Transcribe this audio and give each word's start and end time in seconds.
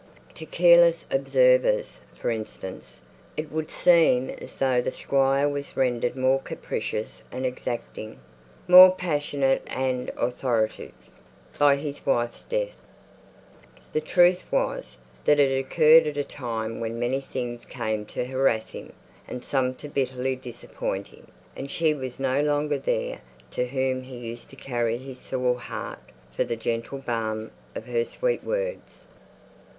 To 0.33 0.47
careless 0.47 1.05
observers, 1.11 1.99
for 2.15 2.31
instance, 2.31 3.01
it 3.37 3.51
would 3.51 3.69
seem 3.69 4.31
as 4.31 4.57
though 4.57 4.81
the 4.81 4.89
Squire 4.91 5.47
was 5.47 5.77
rendered 5.77 6.15
more 6.15 6.39
capricious 6.39 7.21
and 7.31 7.45
exacting, 7.45 8.17
more 8.67 8.89
passionate 8.95 9.61
and 9.67 10.09
authoritative, 10.17 10.95
by 11.59 11.75
his 11.75 12.03
wife's 12.03 12.43
death. 12.43 12.81
The 13.93 14.01
truth 14.01 14.43
was, 14.49 14.97
that 15.25 15.37
it 15.39 15.55
occurred 15.55 16.07
at 16.07 16.17
a 16.17 16.23
time 16.23 16.79
when 16.79 16.97
many 16.97 17.21
things 17.21 17.63
came 17.63 18.03
to 18.07 18.25
harass 18.25 18.71
him, 18.71 18.93
and 19.27 19.45
some 19.45 19.75
to 19.75 19.87
bitterly 19.87 20.35
disappoint 20.35 21.09
him; 21.09 21.27
and 21.55 21.69
she 21.69 21.93
was 21.93 22.19
no 22.19 22.41
longer 22.41 22.79
there 22.79 23.21
to 23.51 23.67
whom 23.67 24.01
he 24.01 24.17
used 24.17 24.49
to 24.49 24.55
carry 24.55 24.97
his 24.97 25.19
sore 25.19 25.59
heart 25.59 25.99
for 26.31 26.43
the 26.43 26.55
gentle 26.57 26.97
balm 26.97 27.51
of 27.75 27.85
her 27.85 28.03
sweet 28.03 28.43
words. 28.43 29.03